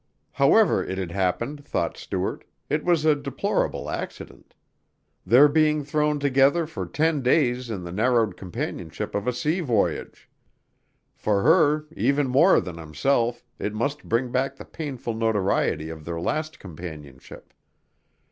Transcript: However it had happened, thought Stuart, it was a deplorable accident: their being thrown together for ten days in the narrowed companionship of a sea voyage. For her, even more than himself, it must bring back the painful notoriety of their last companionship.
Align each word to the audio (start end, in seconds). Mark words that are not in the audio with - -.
However 0.31 0.83
it 0.83 0.97
had 0.97 1.11
happened, 1.11 1.63
thought 1.63 1.95
Stuart, 1.95 2.43
it 2.71 2.83
was 2.83 3.05
a 3.05 3.13
deplorable 3.15 3.87
accident: 3.87 4.55
their 5.27 5.47
being 5.47 5.83
thrown 5.83 6.19
together 6.19 6.65
for 6.65 6.87
ten 6.87 7.21
days 7.21 7.69
in 7.69 7.83
the 7.83 7.91
narrowed 7.91 8.35
companionship 8.35 9.13
of 9.13 9.27
a 9.27 9.31
sea 9.31 9.59
voyage. 9.59 10.27
For 11.13 11.43
her, 11.43 11.85
even 11.95 12.27
more 12.27 12.59
than 12.59 12.79
himself, 12.79 13.43
it 13.59 13.75
must 13.75 14.05
bring 14.09 14.31
back 14.31 14.55
the 14.55 14.65
painful 14.65 15.13
notoriety 15.13 15.89
of 15.89 16.03
their 16.03 16.19
last 16.19 16.57
companionship. 16.57 17.53